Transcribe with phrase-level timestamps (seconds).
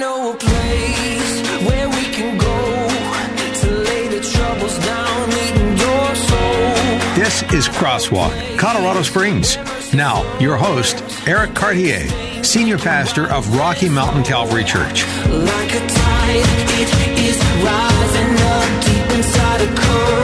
[0.00, 2.88] Know a place where we can go
[3.60, 5.30] to lay the troubles down,
[5.76, 7.22] your soul.
[7.22, 9.58] This is Crosswalk, Colorado Springs.
[9.92, 12.08] Now, your host, Eric Cartier,
[12.42, 15.04] Senior Pastor of Rocky Mountain Calvary Church.
[15.26, 16.48] Like a tide,
[16.80, 16.88] it
[17.18, 20.19] is rising up deep inside a current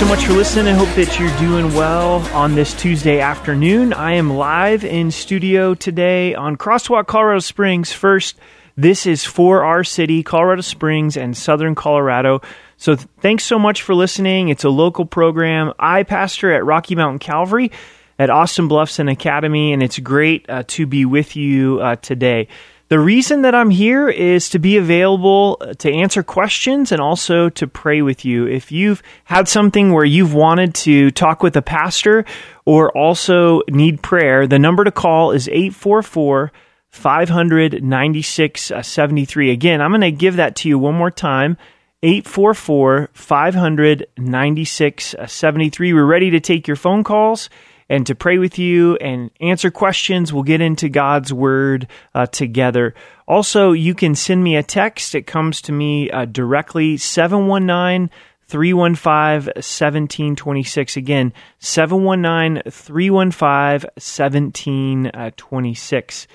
[0.00, 0.74] so much for listening.
[0.74, 3.92] I hope that you're doing well on this Tuesday afternoon.
[3.92, 7.92] I am live in studio today on Crosswalk, Colorado Springs.
[7.92, 8.38] First,
[8.78, 12.40] this is for our city, Colorado Springs and Southern Colorado.
[12.78, 14.48] So th- thanks so much for listening.
[14.48, 15.74] It's a local program.
[15.78, 17.70] I pastor at Rocky Mountain Calvary
[18.18, 22.48] at Austin Bluffs and Academy, and it's great uh, to be with you uh, today.
[22.90, 27.48] The reason that I'm here is to be available uh, to answer questions and also
[27.50, 28.48] to pray with you.
[28.48, 32.24] If you've had something where you've wanted to talk with a pastor
[32.64, 36.50] or also need prayer, the number to call is 844
[36.88, 39.50] 596 73.
[39.52, 41.58] Again, I'm going to give that to you one more time.
[42.02, 45.92] 844 596 73.
[45.92, 47.48] We're ready to take your phone calls
[47.90, 50.32] and to pray with you and answer questions.
[50.32, 52.94] We'll get into God's Word uh, together.
[53.26, 55.16] Also, you can send me a text.
[55.16, 58.08] It comes to me uh, directly 719
[58.46, 60.96] 315 1726.
[60.96, 66.26] Again, 719 315 1726.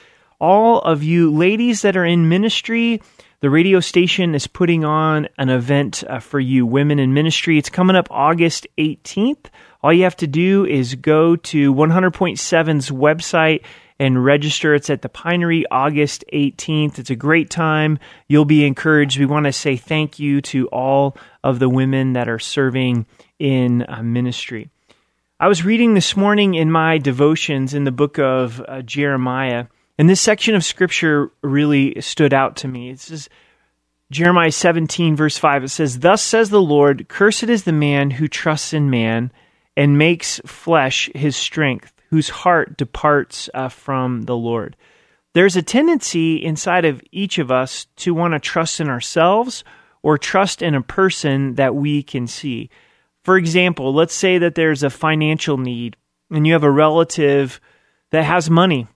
[0.41, 3.01] All of you ladies that are in ministry,
[3.39, 7.57] the radio station is putting on an event uh, for you, Women in Ministry.
[7.57, 9.45] It's coming up August 18th.
[9.85, 13.61] All you have to do is go to 100.7's website
[13.99, 14.73] and register.
[14.73, 16.97] It's at the Pinery August 18th.
[16.97, 17.99] It's a great time.
[18.27, 19.19] You'll be encouraged.
[19.19, 23.05] We want to say thank you to all of the women that are serving
[23.37, 24.71] in uh, ministry.
[25.39, 29.67] I was reading this morning in my devotions in the book of uh, Jeremiah,
[29.99, 32.89] and this section of scripture really stood out to me.
[32.89, 33.29] It says,
[34.09, 38.27] Jeremiah 17, verse 5, it says, Thus says the Lord, Cursed is the man who
[38.27, 39.31] trusts in man
[39.75, 44.75] and makes flesh his strength, whose heart departs uh, from the Lord.
[45.33, 49.63] There's a tendency inside of each of us to want to trust in ourselves
[50.01, 52.69] or trust in a person that we can see.
[53.23, 55.97] For example, let's say that there's a financial need
[56.31, 57.59] and you have a relative
[58.11, 58.87] that has money,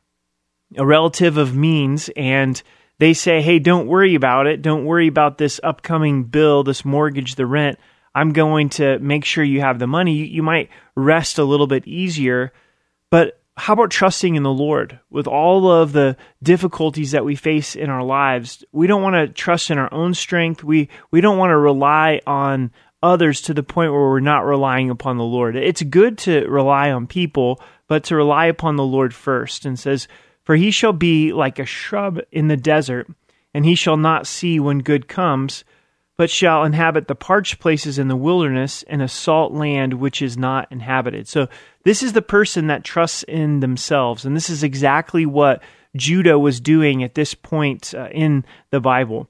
[0.78, 2.62] a relative of means, and
[3.00, 4.62] they say, hey, don't worry about it.
[4.62, 7.80] Don't worry about this upcoming bill, this mortgage, the rent.
[8.20, 10.14] I'm going to make sure you have the money.
[10.14, 12.52] You, you might rest a little bit easier.
[13.10, 17.78] But how about trusting in the Lord with all of the difficulties that we face
[17.78, 18.66] in our lives?
[18.74, 20.66] We don't want to trust in our own strength.
[20.66, 22.72] We we don't want to rely on
[23.02, 25.56] others to the point where we're not relying upon the Lord.
[25.56, 29.66] It's good to rely on people, but to rely upon the Lord first.
[29.66, 30.10] And says,
[30.44, 33.08] "For he shall be like a shrub in the desert,
[33.54, 35.64] and he shall not see when good comes."
[36.20, 40.38] But shall inhabit the parched places in the wilderness and a salt land which is
[40.38, 41.30] not inhabited.
[41.30, 41.48] So,
[41.86, 44.26] this is the person that trusts in themselves.
[44.26, 45.64] And this is exactly what
[45.96, 49.30] Judah was doing at this point uh, in the Bible.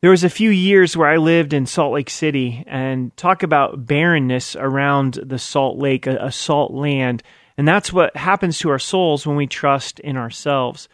[0.00, 3.84] There was a few years where I lived in Salt Lake City and talk about
[3.84, 7.22] barrenness around the salt lake, a, a salt land.
[7.58, 10.88] And that's what happens to our souls when we trust in ourselves.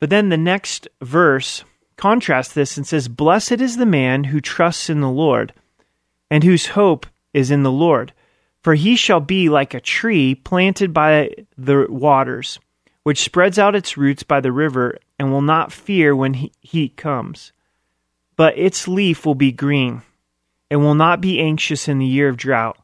[0.00, 1.62] But then the next verse
[1.98, 5.52] contrasts this and says, Blessed is the man who trusts in the Lord,
[6.30, 8.14] and whose hope is in the Lord.
[8.62, 12.58] For he shall be like a tree planted by the waters,
[13.02, 17.52] which spreads out its roots by the river, and will not fear when heat comes.
[18.36, 20.02] But its leaf will be green,
[20.70, 22.78] and will not be anxious in the year of drought,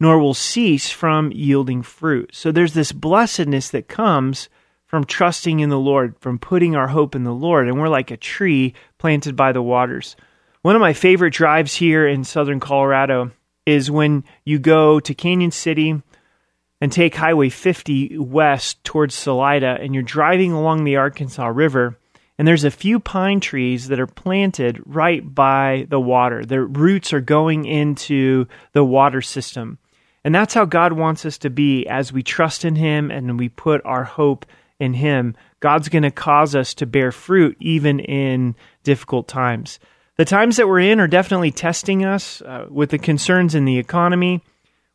[0.00, 2.34] nor will cease from yielding fruit.
[2.34, 4.48] So there's this blessedness that comes
[4.94, 7.66] from trusting in the Lord, from putting our hope in the Lord.
[7.66, 10.14] And we're like a tree planted by the waters.
[10.62, 13.32] One of my favorite drives here in southern Colorado
[13.66, 16.00] is when you go to Cañon City
[16.80, 21.98] and take Highway 50 west towards Salida, and you're driving along the Arkansas River.
[22.38, 26.44] And there's a few pine trees that are planted right by the water.
[26.44, 29.78] Their roots are going into the water system.
[30.22, 33.48] And that's how God wants us to be as we trust in Him and we
[33.48, 34.46] put our hope
[34.78, 35.36] in Him.
[35.60, 39.78] God's going to cause us to bear fruit even in difficult times.
[40.16, 43.78] The times that we're in are definitely testing us uh, with the concerns in the
[43.78, 44.42] economy,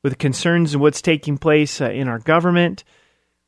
[0.03, 2.83] with concerns in what's taking place uh, in our government,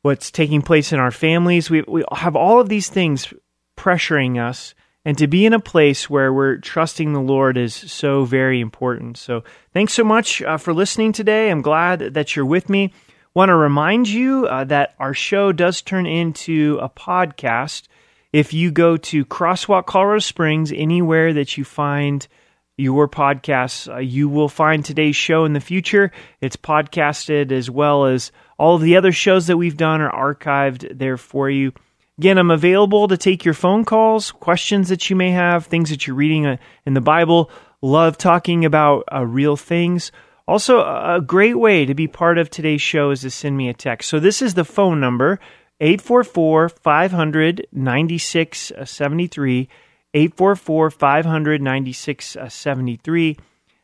[0.02, 1.70] what's taking place in our families.
[1.70, 3.32] We, we have all of these things
[3.76, 4.74] pressuring us
[5.04, 9.16] and to be in a place where we're trusting the Lord is so very important.
[9.16, 9.42] So,
[9.72, 11.50] thanks so much uh, for listening today.
[11.50, 12.92] I'm glad that you're with me.
[13.34, 17.84] Want to remind you uh, that our show does turn into a podcast.
[18.30, 22.28] If you go to Crosswalk Colorado Springs, anywhere that you find
[22.76, 26.12] your podcasts, uh, you will find today's show in the future.
[26.42, 30.98] It's podcasted as well as all of the other shows that we've done are archived
[30.98, 31.72] there for you.
[32.18, 36.06] Again, I'm available to take your phone calls, questions that you may have, things that
[36.06, 37.50] you're reading uh, in the Bible.
[37.80, 40.12] Love talking about uh, real things.
[40.52, 43.72] Also, a great way to be part of today's show is to send me a
[43.72, 44.10] text.
[44.10, 45.40] So, this is the phone number
[45.80, 49.68] 844 500 9673.
[50.12, 53.38] 844 500 9673.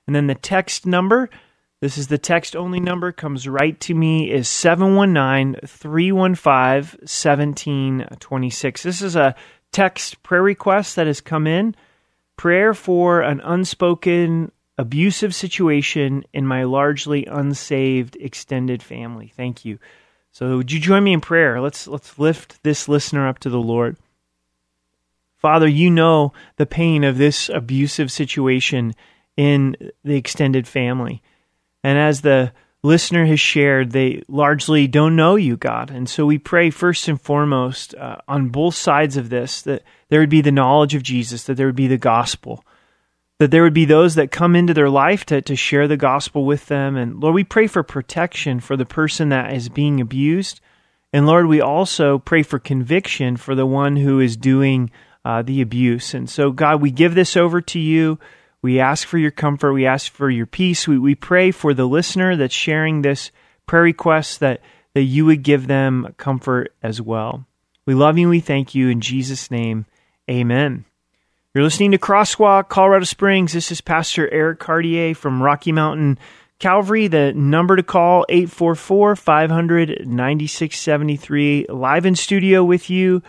[0.06, 1.30] And then the text number
[1.80, 8.82] this is the text only number, comes right to me, is 719 315 1726.
[8.82, 9.34] This is a
[9.72, 11.74] text prayer request that has come in.
[12.36, 19.32] Prayer for an unspoken abusive situation in my largely unsaved extended family.
[19.36, 19.78] Thank you.
[20.30, 21.60] So would you join me in prayer?
[21.60, 23.96] Let's let's lift this listener up to the Lord.
[25.36, 28.94] Father, you know the pain of this abusive situation
[29.36, 31.22] in the extended family.
[31.84, 32.52] And as the
[32.82, 35.90] listener has shared, they largely don't know you, God.
[35.90, 40.20] And so we pray first and foremost uh, on both sides of this that there
[40.20, 42.64] would be the knowledge of Jesus, that there would be the gospel,
[43.38, 46.44] that there would be those that come into their life to, to share the gospel
[46.44, 46.96] with them.
[46.96, 50.61] And Lord, we pray for protection for the person that is being abused.
[51.12, 54.90] And Lord, we also pray for conviction for the one who is doing
[55.25, 56.14] uh, the abuse.
[56.14, 58.19] And so, God, we give this over to you.
[58.61, 59.73] We ask for your comfort.
[59.73, 60.88] We ask for your peace.
[60.88, 63.31] We, we pray for the listener that's sharing this
[63.67, 64.61] prayer request that,
[64.94, 67.46] that you would give them comfort as well.
[67.87, 68.88] We love you we thank you.
[68.88, 69.87] In Jesus' name,
[70.29, 70.85] amen.
[71.58, 73.52] You're listening to Crosswalk, Colorado Springs.
[73.52, 76.20] This is Pastor Eric Cartier from Rocky Mountain
[76.60, 77.08] Calvary.
[77.08, 81.66] The number to call, 844 500 9673.
[81.69, 83.25] Live in studio with you.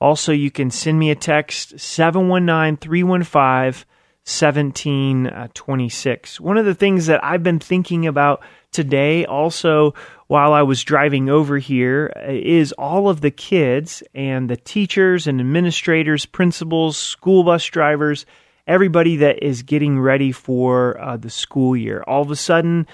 [0.00, 3.84] Also, you can send me a text, 719 315
[4.24, 6.40] 1726.
[6.40, 8.42] One of the things that I've been thinking about
[8.72, 9.92] today, also
[10.26, 15.40] while I was driving over here, is all of the kids and the teachers and
[15.40, 18.26] administrators, principals, school bus drivers,
[18.66, 22.02] everybody that is getting ready for uh, the school year.
[22.06, 22.86] All of a sudden,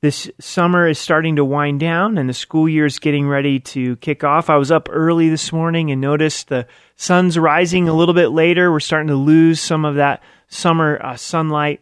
[0.00, 3.96] this summer is starting to wind down and the school year is getting ready to
[3.96, 4.48] kick off.
[4.48, 8.70] I was up early this morning and noticed the sun's rising a little bit later.
[8.70, 11.80] We're starting to lose some of that summer uh, sunlight.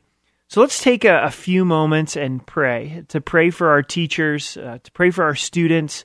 [0.48, 4.78] So let's take a, a, few moments and pray to pray for our teachers, uh,
[4.82, 6.04] to pray for our students,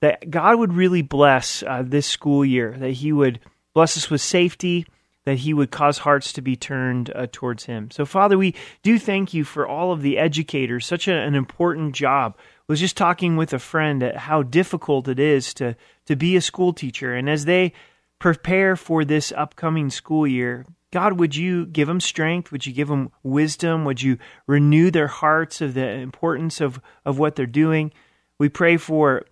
[0.00, 3.40] that God would really bless uh, this school year, that He would
[3.74, 4.86] bless us with safety,
[5.24, 7.90] that He would cause hearts to be turned uh, towards Him.
[7.90, 11.94] So, Father, we do thank you for all of the educators, such a, an important
[11.94, 12.36] job.
[12.38, 16.36] I was just talking with a friend at how difficult it is to, to be
[16.36, 17.14] a school teacher.
[17.14, 17.72] And as they
[18.18, 22.50] prepare for this upcoming school year, God, would you give them strength?
[22.50, 23.84] Would you give them wisdom?
[23.84, 27.92] Would you renew their hearts of the importance of, of what they're doing?
[28.38, 29.24] We pray for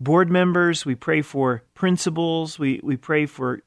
[0.00, 0.86] board members.
[0.86, 2.58] We pray for principals.
[2.58, 3.60] We, we pray for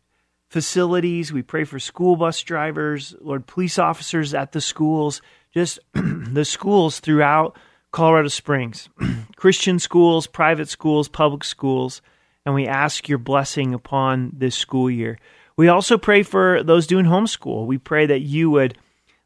[0.49, 1.31] facilities.
[1.31, 5.21] We pray for school bus drivers, Lord, police officers at the schools,
[5.53, 7.57] just the schools throughout
[7.91, 8.89] Colorado Springs,
[9.35, 12.01] Christian schools, private schools, public schools.
[12.45, 15.19] And we ask your blessing upon this school year.
[15.59, 17.65] We also pray for those doing homeschool.
[17.65, 18.77] We pray that you would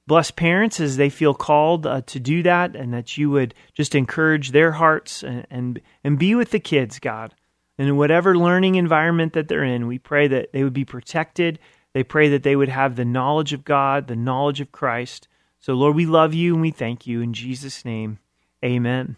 [0.08, 3.94] bless parents as they feel called uh, to do that and that you would just
[3.94, 7.36] encourage their hearts and, and, and be with the kids, God.
[7.78, 11.60] In whatever learning environment that they're in, we pray that they would be protected.
[11.94, 15.28] They pray that they would have the knowledge of God, the knowledge of Christ.
[15.60, 17.22] So, Lord, we love you and we thank you.
[17.22, 18.18] In Jesus' name,
[18.66, 19.18] amen.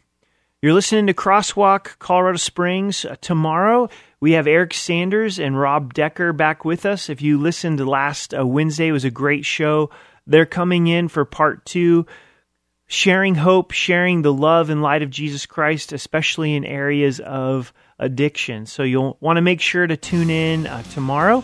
[0.62, 3.06] You're listening to Crosswalk Colorado Springs.
[3.06, 3.88] Uh, tomorrow,
[4.20, 7.10] we have Eric Sanders and Rob Decker back with us.
[7.10, 9.90] If you listened last uh, Wednesday, it was a great show.
[10.26, 12.06] They're coming in for part two,
[12.88, 18.66] sharing hope, sharing the love and light of Jesus Christ, especially in areas of addiction.
[18.66, 21.44] So you'll want to make sure to tune in uh, tomorrow.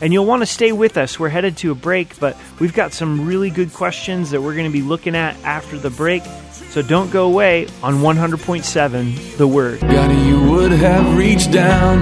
[0.00, 1.20] And you'll want to stay with us.
[1.20, 4.66] We're headed to a break, but we've got some really good questions that we're going
[4.66, 6.24] to be looking at after the break.
[6.72, 9.80] So don't go away on 100.7 The Word.
[9.82, 11.98] God, you would have reached down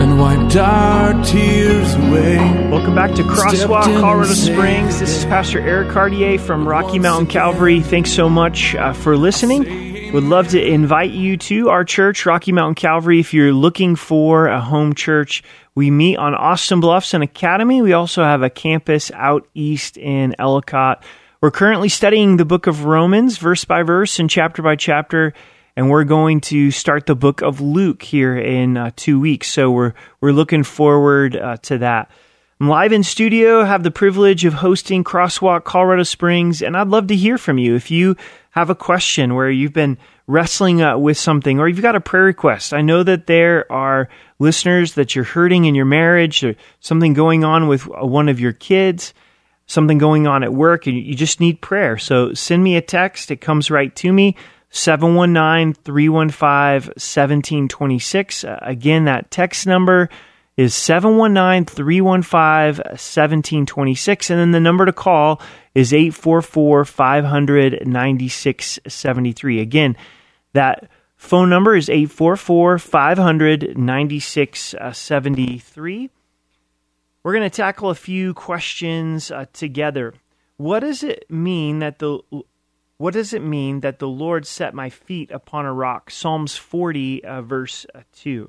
[0.00, 2.36] and wiped our tears away.
[2.70, 5.00] Welcome back to Crosswalk, Colorado Springs.
[5.00, 7.80] This is Pastor Eric Cartier from Rocky Mountain Calvary.
[7.80, 10.12] Thanks so much uh, for listening.
[10.12, 14.46] Would love to invite you to our church, Rocky Mountain Calvary, if you're looking for
[14.46, 15.42] a home church.
[15.74, 17.82] We meet on Austin Bluffs and Academy.
[17.82, 21.02] We also have a campus out east in Ellicott.
[21.44, 25.34] We're currently studying the book of Romans, verse by verse and chapter by chapter
[25.76, 29.48] and we're going to start the book of Luke here in uh, two weeks.
[29.48, 32.10] So we're we're looking forward uh, to that.
[32.58, 37.08] I'm live in studio, have the privilege of hosting Crosswalk Colorado Springs, and I'd love
[37.08, 37.74] to hear from you.
[37.74, 38.16] If you
[38.52, 42.24] have a question where you've been wrestling uh, with something, or you've got a prayer
[42.24, 44.08] request, I know that there are
[44.38, 48.40] listeners that you're hurting in your marriage, or something going on with uh, one of
[48.40, 49.12] your kids
[49.66, 51.98] something going on at work and you just need prayer.
[51.98, 53.30] So send me a text.
[53.30, 54.36] It comes right to me.
[54.70, 58.44] 719 315 1726.
[58.44, 60.08] Uh, Again, that text number
[60.56, 64.30] is 719 315 1726.
[64.30, 65.40] And then the number to call
[65.74, 69.60] is 844 500 9673.
[69.60, 69.96] Again,
[70.54, 76.10] that phone number is 844 500 9673.
[77.24, 80.12] We're going to tackle a few questions uh, together.
[80.58, 82.20] What does it mean that the
[82.98, 86.10] what does it mean that the Lord set my feet upon a rock?
[86.10, 88.48] Psalms 40, uh, verse uh, 2.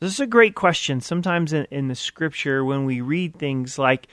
[0.00, 1.00] This is a great question.
[1.00, 4.08] Sometimes in, in the scripture, when we read things like,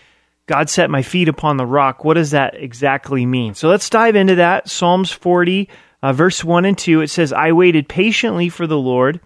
[0.46, 3.56] God set my feet upon the rock, what does that exactly mean?
[3.56, 4.70] So let's dive into that.
[4.70, 5.68] Psalms 40,
[6.04, 9.20] uh, verse 1 and 2, it says, I waited patiently for the Lord,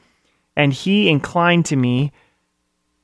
[0.56, 2.14] and he inclined to me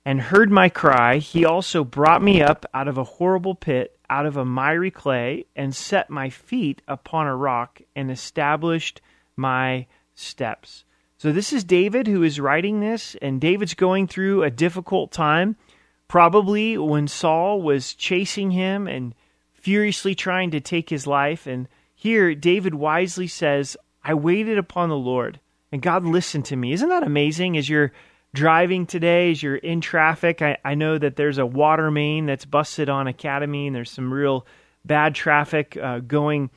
[0.05, 1.17] and heard my cry.
[1.17, 5.45] He also brought me up out of a horrible pit, out of a miry clay,
[5.55, 9.01] and set my feet upon a rock and established
[9.35, 10.83] my steps.
[11.17, 15.55] So, this is David who is writing this, and David's going through a difficult time.
[16.07, 19.13] Probably when Saul was chasing him and
[19.53, 21.45] furiously trying to take his life.
[21.45, 25.39] And here, David wisely says, I waited upon the Lord,
[25.71, 26.73] and God listened to me.
[26.73, 27.55] Isn't that amazing?
[27.55, 27.93] As you're
[28.33, 32.45] driving today, as you're in traffic, I, I know that there's a water main that's
[32.45, 34.45] busted on Academy, and there's some real
[34.85, 36.49] bad traffic uh, going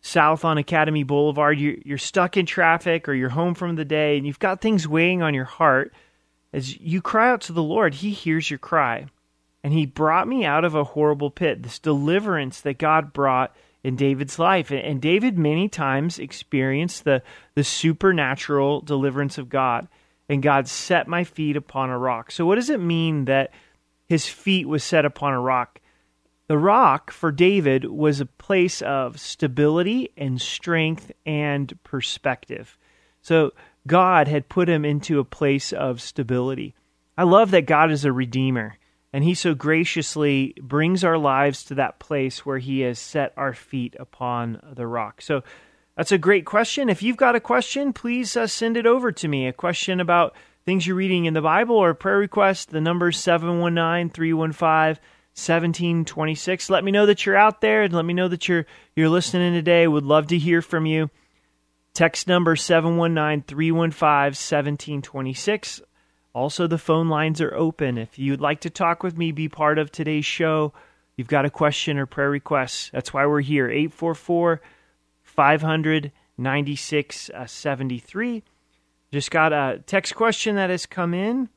[0.00, 1.58] south on Academy Boulevard.
[1.58, 4.88] You, you're stuck in traffic, or you're home from the day, and you've got things
[4.88, 5.92] weighing on your heart.
[6.52, 9.06] As you cry out to the Lord, He hears your cry.
[9.62, 13.96] And He brought me out of a horrible pit, this deliverance that God brought in
[13.96, 14.70] David's life.
[14.70, 17.22] And, David many times experienced the,
[17.54, 19.86] the supernatural deliverance of God
[20.30, 22.30] and God set my feet upon a rock.
[22.30, 23.52] So, what does it mean that
[24.06, 25.80] his feet was set upon a rock?
[26.46, 32.78] The rock for David was a place of stability and strength and perspective.
[33.20, 33.50] So,
[33.88, 36.76] God had put him into a place of stability.
[37.18, 38.78] I love that God is a redeemer,
[39.12, 43.52] and he so graciously brings our lives to that place where he has set our
[43.52, 45.22] feet upon the rock.
[45.22, 45.42] So,
[45.96, 46.88] that's a great question.
[46.88, 49.46] If you've got a question, please uh, send it over to me.
[49.46, 53.08] A question about things you're reading in the Bible or a prayer request, the number
[53.08, 55.02] is 719 315
[55.34, 56.70] 1726.
[56.70, 58.66] Let me know that you're out there and let me know that you're,
[58.96, 59.86] you're listening today.
[59.86, 61.10] Would love to hear from you.
[61.94, 65.82] Text number 719 315 1726.
[66.32, 67.98] Also, the phone lines are open.
[67.98, 70.72] If you'd like to talk with me, be part of today's show,
[71.16, 72.92] you've got a question or prayer request.
[72.92, 73.68] That's why we're here.
[73.68, 74.60] 844
[75.40, 78.42] 596 73.
[79.10, 81.48] Just got a text question that has come in.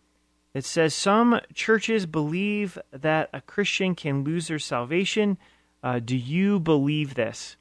[0.54, 5.38] It says some churches believe that a Christian can lose their salvation.
[5.84, 7.58] Uh, do you believe this?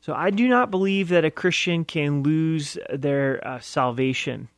[0.00, 4.48] So I do not believe that a Christian can lose their uh, salvation.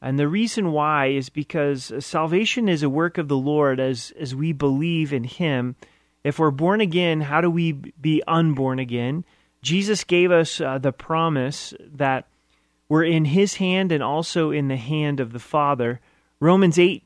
[0.00, 4.34] And the reason why is because salvation is a work of the Lord as as
[4.34, 5.76] we believe in him.
[6.24, 9.26] If we're born again, how do we be unborn again?
[9.62, 12.26] Jesus gave us uh, the promise that
[12.88, 16.00] we're in his hand and also in the hand of the Father.
[16.40, 17.02] Romans 8,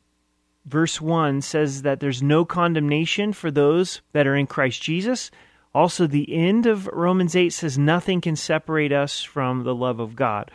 [0.66, 5.30] verse 1 says that there's no condemnation for those that are in Christ Jesus.
[5.75, 10.14] Also, the end of Romans 8 says nothing can separate us from the love of
[10.14, 10.50] God.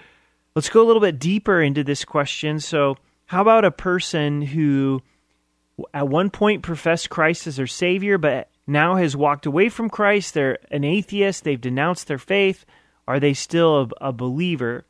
[0.56, 2.60] Let's go a little bit deeper into this question.
[2.60, 5.02] So, how about a person who
[5.94, 10.34] at one point professed Christ as their Savior, but now has walked away from Christ?
[10.34, 12.66] They're an atheist, they've denounced their faith.
[13.08, 14.86] Are they still a, a believer?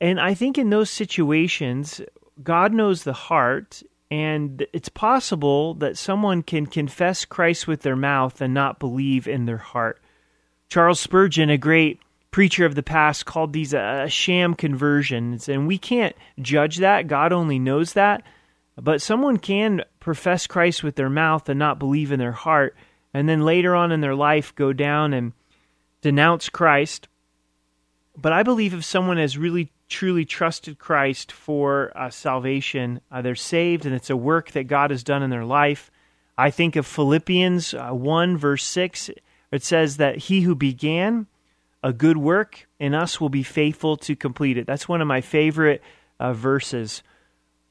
[0.00, 2.02] And I think in those situations,
[2.42, 3.82] God knows the heart,
[4.14, 9.46] And it's possible that someone can confess Christ with their mouth and not believe in
[9.46, 10.00] their heart.
[10.68, 12.00] Charles Spurgeon, a great
[12.30, 15.48] preacher of the past, called these a, sham conversions.
[15.48, 17.08] And we can't judge that.
[17.08, 18.22] God only knows that.
[18.76, 22.76] But someone can profess Christ with their mouth and not believe in their heart.
[23.12, 25.32] And then later on in their life, go down and
[26.00, 27.08] denounce Christ.
[28.16, 33.34] But I believe if someone has really truly trusted Christ for uh, salvation, uh, they're
[33.34, 35.90] saved, and it's a work that God has done in their life.
[36.36, 39.10] I think of Philippians uh, 1, verse 6.
[39.52, 41.26] It says that he who began
[41.82, 44.66] a good work in us will be faithful to complete it.
[44.66, 45.82] That's one of my favorite
[46.18, 47.02] uh, verses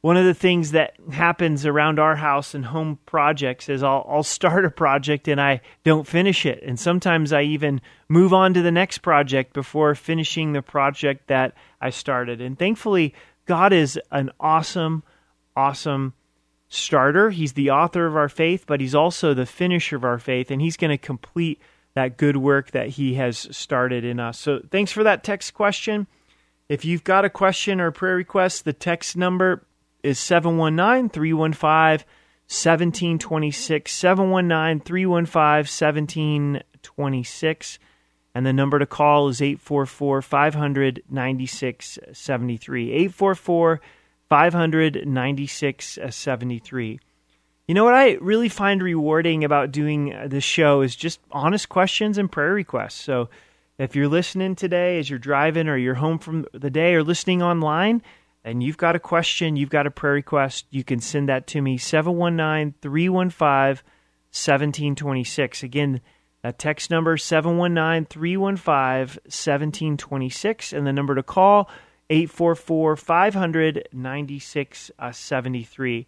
[0.04, 4.22] one of the things that happens around our house and home projects is I'll, I'll
[4.22, 6.62] start a project and I don't finish it.
[6.62, 7.80] And sometimes I even
[8.10, 12.42] move on to the next project before finishing the project that I started.
[12.42, 13.14] And thankfully,
[13.46, 15.04] God is an awesome,
[15.56, 16.14] awesome
[16.68, 17.30] starter.
[17.30, 20.52] He's the author of our faith, but He's also the finisher of our faith.
[20.52, 21.62] And He's going to complete
[21.94, 24.38] that good work that He has started in us.
[24.38, 26.08] So thanks for that text question.
[26.68, 29.66] If you've got a question or a prayer request, the text number
[30.04, 32.06] is 719 315
[32.48, 33.92] 1726.
[33.92, 37.80] 719 315 1726.
[38.36, 42.92] And the number to call is 844 500 9673.
[42.92, 43.82] 844
[44.30, 47.00] 500 9673.
[47.68, 52.18] You know what I really find rewarding about doing this show is just honest questions
[52.18, 52.96] and prayer requests.
[52.96, 53.30] So
[53.78, 57.42] if you're listening today as you're driving or you're home from the day or listening
[57.42, 58.04] online,
[58.44, 61.62] and you've got a question, you've got a prayer request, you can send that to
[61.62, 63.84] me 719 315
[64.34, 65.64] 1726.
[65.64, 66.02] Again,
[66.42, 71.70] that text number 719 315 1726 and the number to call
[72.10, 76.08] 844 500 9673.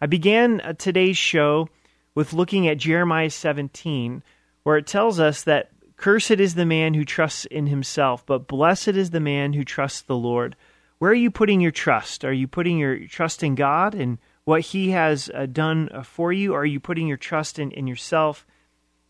[0.00, 1.68] I began uh, today's show
[2.14, 4.22] with looking at Jeremiah 17
[4.62, 8.88] where it tells us that cursed is the man who trusts in himself, but blessed
[8.88, 10.56] is the man who trusts the Lord.
[10.98, 12.24] Where are you putting your trust?
[12.24, 16.32] Are you putting your trust in God and what He has uh, done uh, for
[16.32, 16.54] you?
[16.54, 18.46] Are you putting your trust in, in yourself?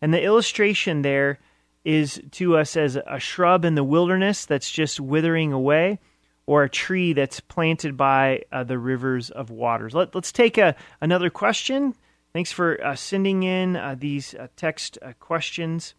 [0.01, 1.39] And the illustration there
[1.85, 5.99] is to us as a shrub in the wilderness that's just withering away,
[6.45, 9.93] or a tree that's planted by uh, the rivers of waters.
[9.93, 11.95] Let, us take a, another question.
[12.33, 15.93] Thanks for uh, sending in uh, these uh, text questions.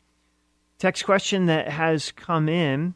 [0.79, 2.95] Text question that has come in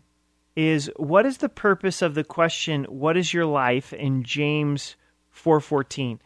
[0.56, 3.92] is what is the purpose of the question what is your life?
[3.92, 4.96] in James
[5.34, 6.18] 4:14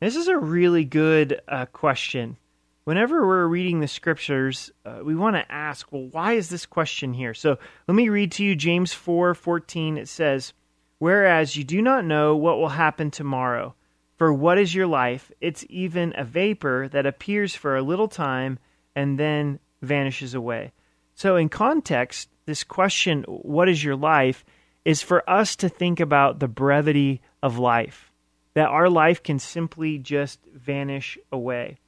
[0.00, 2.36] this is a really good uh, question.
[2.84, 7.14] Whenever we're reading the scriptures uh, we want to ask well why is this question
[7.14, 7.34] here?
[7.34, 10.52] So let me read to you James 4:14 it says
[10.98, 13.74] whereas you do not know what will happen tomorrow
[14.16, 15.32] for what is your life?
[15.40, 18.60] It's even a vapor that appears for a little time
[18.94, 20.72] and then vanishes away.
[21.14, 24.44] So in context this question, what is your life,
[24.84, 28.12] is for us to think about the brevity of life,
[28.54, 31.78] that our life can simply just vanish away.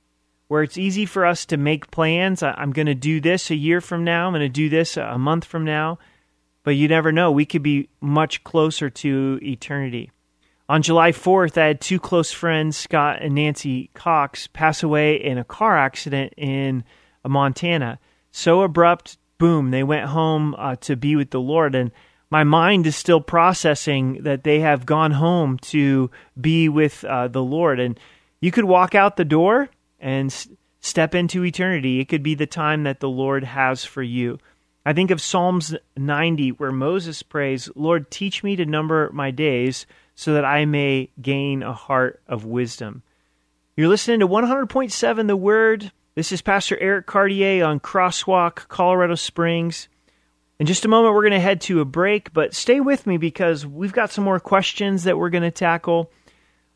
[0.48, 2.42] Where it's easy for us to make plans.
[2.42, 5.18] I'm going to do this a year from now, I'm going to do this a
[5.18, 5.98] month from now,
[6.62, 7.32] but you never know.
[7.32, 10.10] We could be much closer to eternity.
[10.66, 15.36] On July 4th, I had two close friends, Scott and Nancy Cox, pass away in
[15.36, 16.84] a car accident in
[17.26, 17.98] Montana.
[18.30, 21.74] So abrupt, boom, they went home uh, to be with the Lord.
[21.74, 21.90] And
[22.30, 27.42] my mind is still processing that they have gone home to be with uh, the
[27.42, 27.80] Lord.
[27.80, 27.98] And
[28.40, 29.68] you could walk out the door
[30.00, 30.48] and s-
[30.80, 32.00] step into eternity.
[32.00, 34.38] It could be the time that the Lord has for you.
[34.86, 39.86] I think of Psalms 90, where Moses prays, Lord, teach me to number my days
[40.14, 43.02] so that I may gain a heart of wisdom.
[43.76, 45.90] You're listening to 100.7 The Word.
[46.16, 49.88] This is Pastor Eric Cartier on Crosswalk, Colorado Springs.
[50.60, 53.16] In just a moment, we're going to head to a break, but stay with me
[53.16, 56.12] because we've got some more questions that we're going to tackle.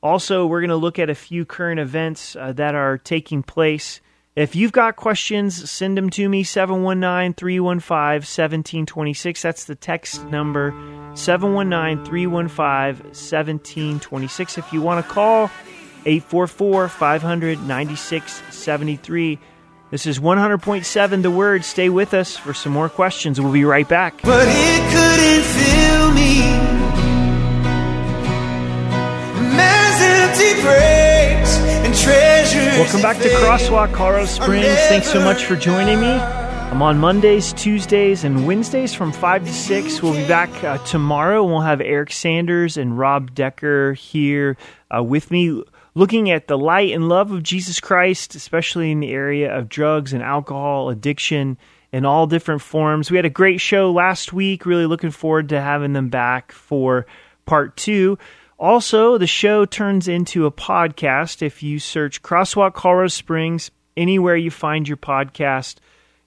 [0.03, 4.01] Also, we're going to look at a few current events uh, that are taking place.
[4.35, 9.40] If you've got questions, send them to me 719 315 1726.
[9.40, 10.72] That's the text number
[11.14, 14.59] 719 315 1726.
[14.59, 15.48] If you want to call,
[16.09, 19.38] 844 500 9673.
[19.90, 21.64] This is 100.7 The Word.
[21.64, 23.38] Stay with us for some more questions.
[23.38, 24.23] We'll be right back.
[24.23, 26.40] But it couldn't fill me.
[29.55, 32.79] Man's empty praise and treasures.
[32.79, 34.64] Welcome back to Crosswalk, Colorado Springs.
[34.88, 36.09] Thanks so much for joining me.
[36.09, 40.03] I'm on Mondays, Tuesdays, and Wednesdays from 5 to 6.
[40.03, 41.44] We'll be back uh, tomorrow.
[41.44, 44.57] We'll have Eric Sanders and Rob Decker here
[44.94, 45.62] uh, with me
[45.99, 50.13] looking at the light and love of Jesus Christ, especially in the area of drugs
[50.13, 51.59] and alcohol addiction
[51.91, 53.11] in all different forms.
[53.11, 54.65] We had a great show last week.
[54.65, 57.07] Really looking forward to having them back for
[57.47, 58.17] part two.
[58.61, 61.43] Also, the show turns into a podcast.
[61.43, 65.79] If you search Crosswalk Colorado Springs, anywhere you find your podcast,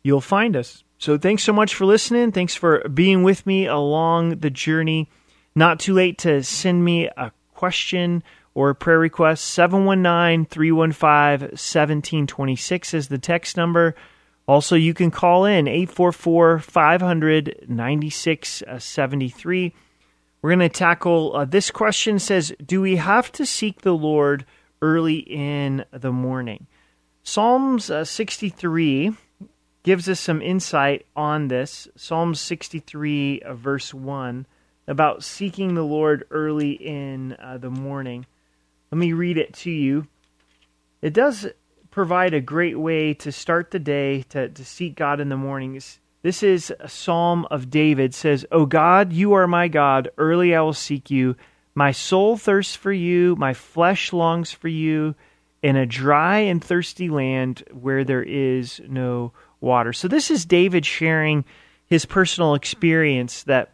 [0.03, 0.83] you'll find us.
[0.97, 2.33] So thanks so much for listening.
[2.33, 5.09] Thanks for being with me along the journey.
[5.55, 8.21] Not too late to send me a question
[8.53, 9.45] or prayer request.
[9.45, 13.95] 719 315 1726 is the text number.
[14.47, 19.73] Also, you can call in 844 500 9673.
[20.41, 24.45] We're going to tackle uh, this question says, Do we have to seek the Lord
[24.81, 26.67] early in the morning?
[27.23, 29.11] Psalms uh, 63
[29.83, 31.87] gives us some insight on this.
[31.95, 34.47] Psalm 63, uh, verse 1,
[34.87, 38.25] about seeking the Lord early in uh, the morning.
[38.91, 40.07] Let me read it to you.
[41.01, 41.47] It does
[41.91, 45.99] provide a great way to start the day, to, to seek God in the mornings.
[46.23, 50.61] This is a psalm of David says, "O God, you are my God, early I
[50.61, 51.35] will seek you.
[51.73, 55.15] My soul thirsts for you, my flesh longs for you
[55.63, 60.85] in a dry and thirsty land where there is no water." So this is David
[60.85, 61.45] sharing
[61.87, 63.71] his personal experience that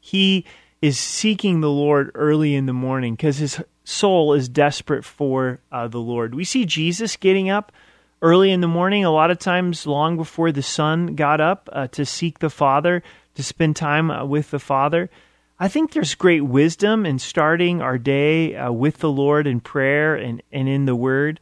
[0.00, 0.44] he
[0.80, 5.88] is seeking the Lord early in the morning because his soul is desperate for uh,
[5.88, 6.34] the Lord.
[6.34, 7.72] We see Jesus getting up
[8.20, 11.88] early in the morning, a lot of times long before the sun got up uh,
[11.88, 13.02] to seek the Father,
[13.34, 15.10] to spend time uh, with the Father.
[15.58, 20.14] I think there's great wisdom in starting our day uh, with the Lord in prayer
[20.14, 21.40] and, and in the Word.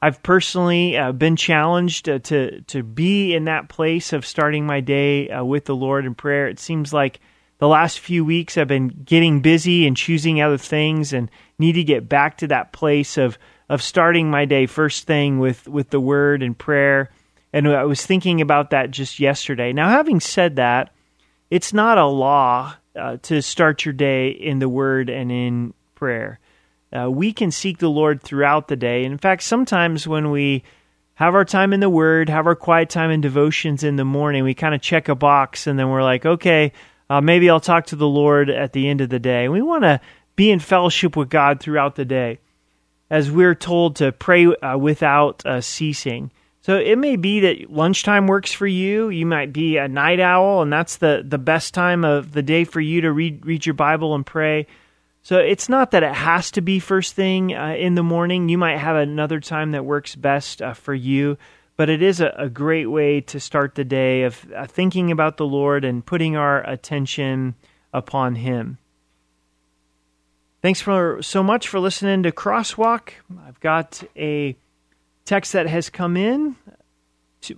[0.00, 4.80] I've personally uh, been challenged uh, to to be in that place of starting my
[4.80, 6.48] day uh, with the Lord in prayer.
[6.48, 7.20] It seems like
[7.58, 11.30] the last few weeks I've been getting busy and choosing other things and
[11.62, 15.66] need to get back to that place of of starting my day first thing with
[15.66, 17.10] with the word and prayer.
[17.54, 19.72] And I was thinking about that just yesterday.
[19.72, 20.92] Now, having said that,
[21.50, 26.38] it's not a law uh, to start your day in the word and in prayer.
[26.94, 29.04] Uh, we can seek the Lord throughout the day.
[29.04, 30.62] And in fact, sometimes when we
[31.14, 34.44] have our time in the Word, have our quiet time and devotions in the morning,
[34.44, 36.72] we kind of check a box and then we're like, okay,
[37.08, 39.48] uh, maybe I'll talk to the Lord at the end of the day.
[39.48, 40.00] We want to
[40.36, 42.38] be in fellowship with God throughout the day
[43.10, 46.30] as we're told to pray uh, without uh, ceasing.
[46.62, 49.10] So it may be that lunchtime works for you.
[49.10, 52.64] You might be a night owl, and that's the, the best time of the day
[52.64, 54.66] for you to read read your Bible and pray.
[55.22, 58.48] So it's not that it has to be first thing uh, in the morning.
[58.48, 61.36] You might have another time that works best uh, for you,
[61.76, 65.36] but it is a, a, great way to start the day of uh, thinking about
[65.36, 67.54] the Lord and putting our attention
[67.92, 68.78] upon Him.
[70.62, 73.10] Thanks for so much for listening to Crosswalk.
[73.44, 74.56] I've got a
[75.24, 76.54] text that has come in.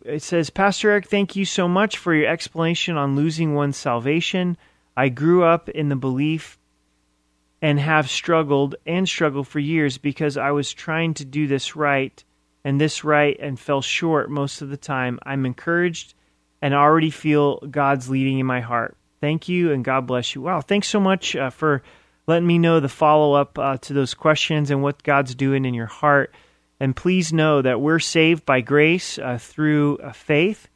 [0.06, 4.56] It says, Pastor Eric, thank you so much for your explanation on losing one's salvation.
[4.96, 6.58] I grew up in the belief
[7.60, 12.24] and have struggled and struggled for years because I was trying to do this right
[12.64, 15.18] and this right and fell short most of the time.
[15.24, 16.14] I'm encouraged
[16.62, 18.96] and already feel God's leading in my heart.
[19.20, 20.40] Thank you and God bless you.
[20.40, 21.82] Wow, thanks so much uh, for
[22.26, 25.74] letting me know the follow up uh, to those questions and what God's doing in
[25.74, 26.34] your heart.
[26.80, 30.68] And please know that we're saved by grace uh, through uh, faith.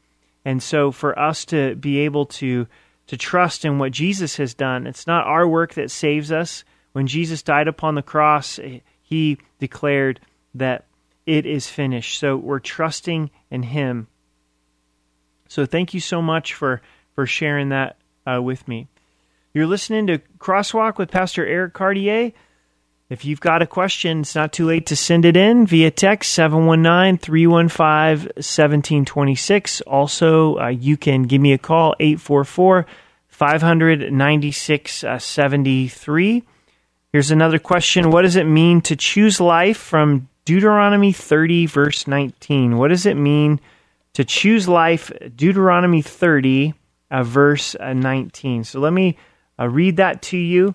[0.45, 2.67] And so for us to be able to
[3.09, 6.63] to trust in what Jesus has done, it's not our work that saves us.
[6.93, 10.21] When Jesus died upon the cross, eh, he declared
[10.55, 10.85] that
[11.25, 12.19] it is finished.
[12.19, 14.09] So we're trusting in him.
[15.49, 16.83] So thank you so much for
[17.15, 18.89] for sharing that uh, with me.
[19.59, 22.31] You're listening to Crosswalk with Pastor Eric Cartier.
[23.11, 26.33] If you've got a question, it's not too late to send it in via text
[26.35, 29.81] 719 315 1726.
[29.81, 32.87] Also, uh, you can give me a call 844
[33.27, 36.45] 596 73.
[37.11, 42.79] Here's another question What does it mean to choose life from Deuteronomy 30, verse 19?
[42.79, 43.59] What does it mean
[44.13, 45.11] to choose life?
[45.35, 46.75] Deuteronomy 30,
[47.11, 48.63] uh, verse uh, 19.
[48.63, 49.19] So let me
[49.59, 50.75] I'll read that to you.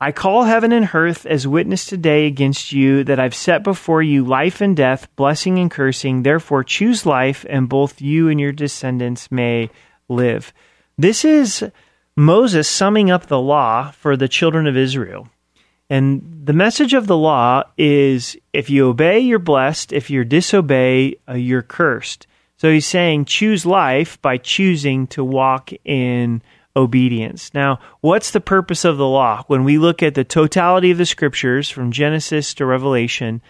[0.00, 4.24] I call heaven and earth as witness today against you that I've set before you
[4.24, 6.22] life and death, blessing and cursing.
[6.22, 9.70] Therefore, choose life, and both you and your descendants may
[10.08, 10.52] live.
[10.98, 11.64] This is
[12.16, 15.28] Moses summing up the law for the children of Israel.
[15.88, 19.92] And the message of the law is if you obey, you're blessed.
[19.92, 22.26] If you disobey, uh, you're cursed.
[22.56, 26.42] So he's saying choose life by choosing to walk in
[26.76, 27.52] obedience.
[27.54, 29.44] Now, what's the purpose of the law?
[29.46, 33.42] When we look at the totality of the scriptures from Genesis to Revelation,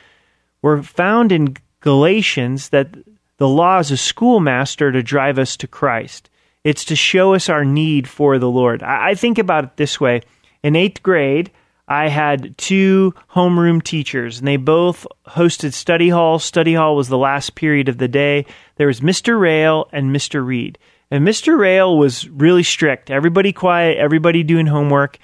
[0.62, 2.88] we're found in Galatians that
[3.36, 6.30] the law is a schoolmaster to drive us to Christ.
[6.62, 8.82] It's to show us our need for the Lord.
[8.82, 10.22] I, think about it this way.
[10.62, 11.50] In eighth grade,
[11.86, 16.38] I had two homeroom teachers, and they both hosted study hall.
[16.38, 18.46] Study hall was the last period of the day.
[18.76, 19.38] There was Mr.
[19.38, 20.44] Rail and Mr.
[20.44, 20.78] Reed.
[21.14, 21.56] And Mr.
[21.56, 23.08] Rail was really strict.
[23.08, 25.20] Everybody quiet, everybody doing homework.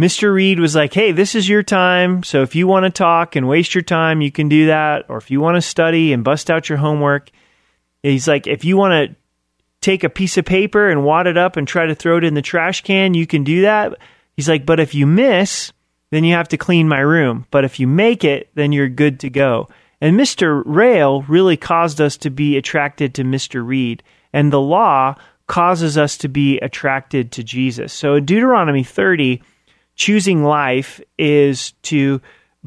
[0.00, 0.32] Mr.
[0.32, 2.22] Reed was like, hey, this is your time.
[2.22, 5.04] So if you want to talk and waste your time, you can do that.
[5.10, 7.30] Or if you want to study and bust out your homework,
[8.02, 9.16] he's like, if you want to
[9.82, 12.32] take a piece of paper and wad it up and try to throw it in
[12.32, 13.98] the trash can, you can do that.
[14.36, 15.70] He's like, but if you miss,
[16.08, 17.44] then you have to clean my room.
[17.50, 19.68] But if you make it, then you're good to go.
[20.00, 20.62] And Mr.
[20.64, 23.62] Rail really caused us to be attracted to Mr.
[23.62, 24.02] Reed.
[24.32, 25.16] And the law
[25.46, 27.92] causes us to be attracted to Jesus.
[27.92, 29.42] So in Deuteronomy 30,
[29.96, 32.20] choosing life is to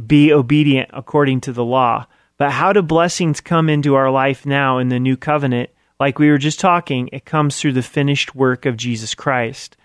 [0.06, 2.06] be obedient according to the law.
[2.38, 5.70] But how do blessings come into our life now in the new covenant?
[6.00, 9.78] Like we were just talking, it comes through the finished work of Jesus Christ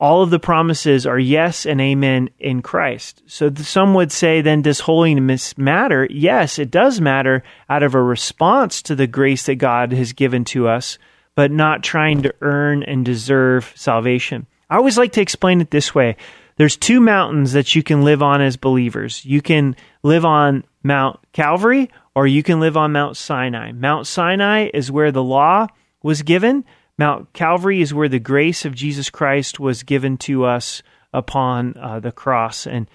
[0.00, 3.22] all of the promises are yes and amen in Christ.
[3.26, 6.06] So some would say, then does holiness matter?
[6.10, 10.44] Yes, it does matter out of a response to the grace that God has given
[10.46, 10.98] to us,
[11.34, 14.46] but not trying to earn and deserve salvation.
[14.70, 16.16] I always like to explain it this way.
[16.56, 19.24] There's two mountains that you can live on as believers.
[19.24, 23.72] You can live on Mount Calvary or you can live on Mount Sinai.
[23.72, 25.68] Mount Sinai is where the law
[26.02, 26.64] was given.
[26.98, 30.82] Mount Calvary is where the grace of Jesus Christ was given to us
[31.12, 32.66] upon uh, the cross.
[32.66, 32.90] And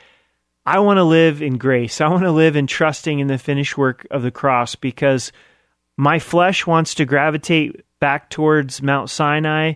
[0.66, 2.02] I want to live in grace.
[2.02, 5.32] I want to live in trusting in the finished work of the cross because
[5.98, 9.74] my flesh wants to gravitate back towards Mount Sinai.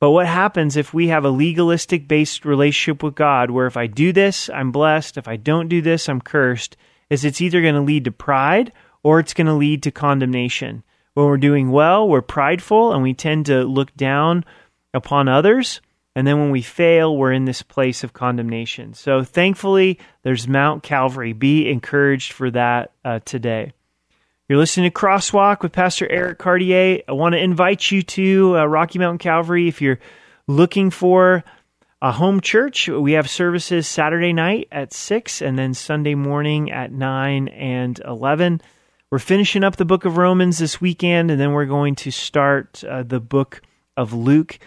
[0.00, 3.86] But what happens if we have a legalistic based relationship with God where if I
[3.86, 6.76] do this, I'm blessed, if I don't do this, I'm cursed?
[7.08, 10.82] Is it's either going to lead to pride or it's going to lead to condemnation.
[11.16, 14.44] When we're doing well, we're prideful and we tend to look down
[14.92, 15.80] upon others.
[16.14, 18.92] And then when we fail, we're in this place of condemnation.
[18.92, 21.32] So thankfully, there's Mount Calvary.
[21.32, 23.72] Be encouraged for that uh, today.
[24.46, 27.00] You're listening to Crosswalk with Pastor Eric Cartier.
[27.08, 30.00] I want to invite you to uh, Rocky Mountain Calvary if you're
[30.46, 31.44] looking for
[32.02, 32.88] a home church.
[32.90, 38.60] We have services Saturday night at 6 and then Sunday morning at 9 and 11.
[39.08, 42.82] We're finishing up the book of Romans this weekend, and then we're going to start
[42.82, 43.62] uh, the book
[43.96, 44.58] of Luke.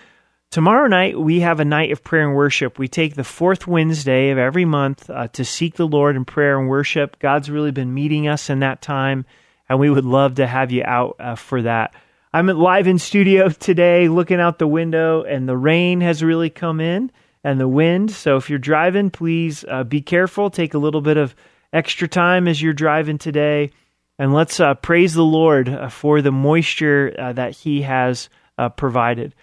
[0.50, 2.80] Tomorrow night, we have a night of prayer and worship.
[2.80, 6.58] We take the fourth Wednesday of every month uh, to seek the Lord in prayer
[6.58, 7.20] and worship.
[7.20, 9.26] God's really been meeting us in that time,
[9.68, 11.94] and we would love to have you out uh, for that.
[12.32, 16.80] I'm live in studio today, looking out the window, and the rain has really come
[16.80, 17.12] in
[17.44, 18.12] and the wind.
[18.12, 20.50] So if you're driving, please uh, be careful.
[20.50, 21.36] Take a little bit of
[21.74, 23.72] extra time as you're driving today.
[24.20, 28.68] And let's uh, praise the Lord uh, for the moisture uh, that He has uh,
[28.68, 29.34] provided.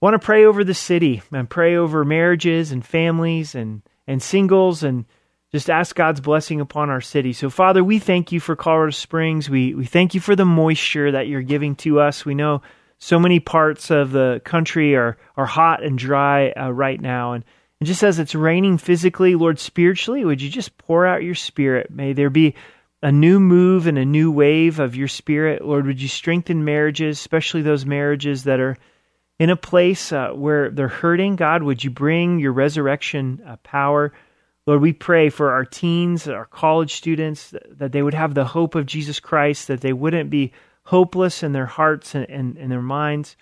[0.00, 4.84] Want to pray over the city and pray over marriages and families and, and singles
[4.84, 5.06] and
[5.50, 7.32] just ask God's blessing upon our city.
[7.32, 9.50] So, Father, we thank you for Colorado Springs.
[9.50, 12.24] We, we thank you for the moisture that you're giving to us.
[12.24, 12.62] We know
[12.98, 17.32] so many parts of the country are, are hot and dry uh, right now.
[17.32, 17.44] And,
[17.80, 21.90] and just as it's raining physically, Lord, spiritually, would you just pour out your spirit?
[21.90, 22.54] May there be
[23.02, 25.64] a new move and a new wave of your spirit.
[25.64, 28.76] Lord, would you strengthen marriages, especially those marriages that are
[29.38, 31.36] in a place uh, where they're hurting?
[31.36, 34.12] God, would you bring your resurrection uh, power?
[34.66, 38.76] Lord, we pray for our teens, our college students, that they would have the hope
[38.76, 40.52] of Jesus Christ, that they wouldn't be
[40.84, 43.36] hopeless in their hearts and, and, and their minds.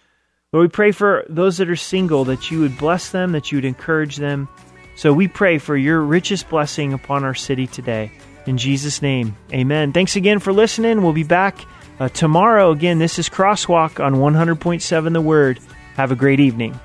[0.52, 3.58] Lord, we pray for those that are single, that you would bless them, that you
[3.58, 4.48] would encourage them.
[4.96, 8.10] So we pray for your richest blessing upon our city today.
[8.46, 9.92] In Jesus' name, amen.
[9.92, 11.03] Thanks again for listening.
[11.03, 11.59] We'll be back
[11.98, 12.70] uh, tomorrow.
[12.70, 15.61] Again, this is Crosswalk on 100.7 The Word.
[15.96, 16.79] Have a great evening.